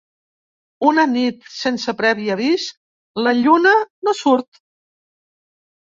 Una 0.91 1.03
nit, 1.11 1.43
sense 1.57 1.95
previ 2.01 2.25
avís, 2.37 2.65
la 3.27 3.37
lluna 3.43 3.75
no 4.09 4.19
surt. 4.23 4.63